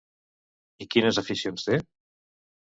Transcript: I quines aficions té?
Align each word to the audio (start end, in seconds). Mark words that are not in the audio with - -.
I 0.85 0.87
quines 0.95 1.19
aficions 1.23 1.67
té? 1.69 1.79